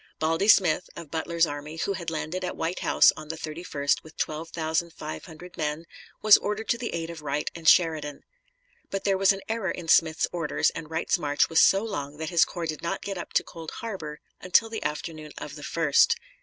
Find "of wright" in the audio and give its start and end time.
7.11-7.51